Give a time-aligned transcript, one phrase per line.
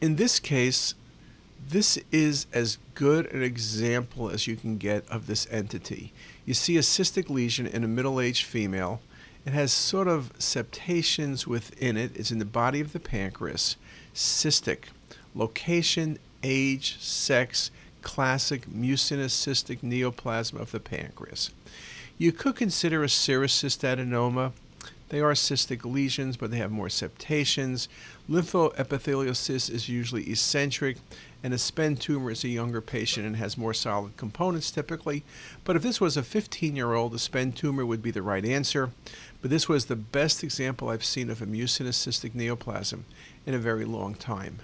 [0.00, 0.94] in this case,
[1.68, 6.12] this is as good an example as you can get of this entity.
[6.44, 9.00] You see a cystic lesion in a middle aged female.
[9.46, 12.12] It has sort of septations within it.
[12.14, 13.76] It's in the body of the pancreas.
[14.14, 14.84] Cystic.
[15.34, 17.70] Location, age, sex,
[18.02, 21.50] classic mucinous cystic neoplasm of the pancreas.
[22.18, 24.52] You could consider a serous cystadenoma.
[25.10, 27.88] They are cystic lesions, but they have more septations.
[28.28, 30.98] Lymphoepithelial cyst is usually eccentric,
[31.42, 35.24] and a SPEN tumor is a younger patient and has more solid components typically.
[35.64, 38.44] But if this was a 15 year old, a SPEN tumor would be the right
[38.44, 38.90] answer.
[39.42, 43.04] But this was the best example I've seen of a mucinous cystic neoplasm
[43.46, 44.60] in a very long time.